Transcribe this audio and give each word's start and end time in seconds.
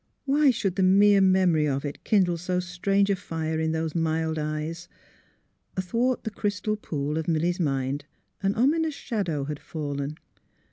—Wliy 0.27 0.51
should 0.51 0.77
the 0.77 0.81
mere 0.81 1.21
memory 1.21 1.67
of 1.67 1.85
it 1.85 2.03
kindle 2.03 2.35
so 2.35 2.59
strange 2.59 3.11
a 3.11 3.15
fire 3.15 3.59
in 3.59 3.71
those 3.71 3.93
mild 3.93 4.39
eyes? 4.39 4.87
Athwart 5.77 6.23
the 6.23 6.31
crystal 6.31 6.75
pool 6.75 7.19
of 7.19 7.27
Milly 7.27 7.51
's 7.51 7.59
mind 7.59 8.05
an 8.41 8.55
ominous 8.55 8.95
shadow 8.95 9.43
had 9.43 9.59
fallen. 9.59 10.15